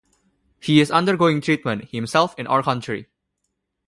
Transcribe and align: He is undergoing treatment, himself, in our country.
He 0.59 0.79
is 0.81 0.89
undergoing 0.89 1.41
treatment, 1.41 1.91
himself, 1.91 2.33
in 2.39 2.47
our 2.47 2.63
country. 2.63 3.05